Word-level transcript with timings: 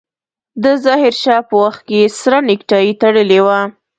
د 0.63 0.65
ظاهر 0.85 1.13
شاه 1.23 1.41
په 1.49 1.55
وخت 1.63 1.81
کې 1.87 1.95
يې 2.01 2.07
سره 2.21 2.37
نيکټايي 2.49 2.93
تړلې 3.01 3.39
وه. 3.45 3.59